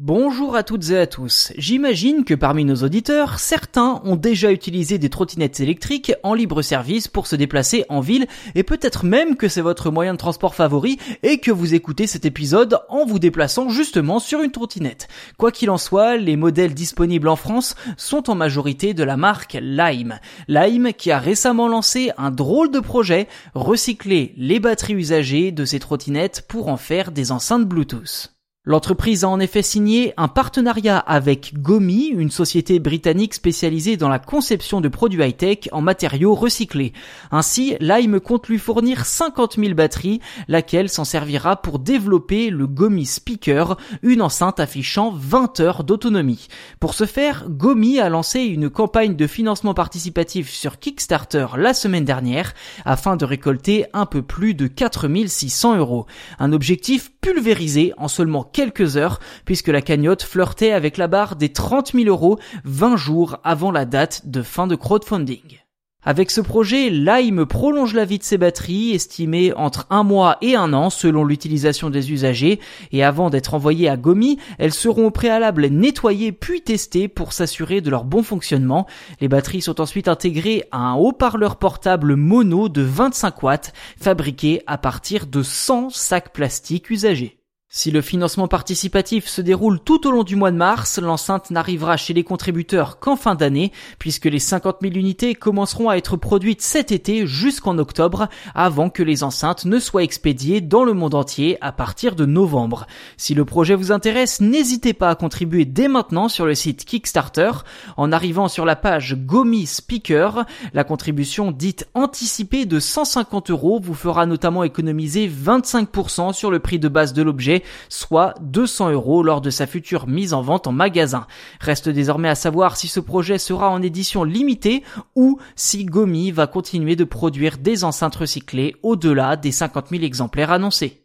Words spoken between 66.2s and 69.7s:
ce projet, Lime prolonge la vie de ses batteries, estimées